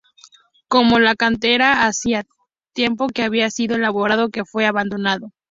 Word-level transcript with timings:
Como 0.67 0.97
la 0.97 1.13
cantera 1.13 1.85
hacía 1.85 2.23
tiempo 2.73 3.05
que 3.05 3.21
había 3.21 3.51
sido 3.51 3.75
elaborado, 3.75 4.29
que 4.29 4.45
fue 4.45 4.65
abandonado. 4.65 5.31